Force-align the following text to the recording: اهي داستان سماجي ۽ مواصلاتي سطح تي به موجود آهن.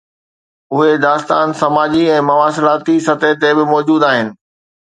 اهي 0.77 0.93
داستان 1.07 1.51
سماجي 1.61 2.03
۽ 2.15 2.25
مواصلاتي 2.31 2.97
سطح 3.09 3.31
تي 3.45 3.51
به 3.61 3.65
موجود 3.75 4.01
آهن. 4.13 4.27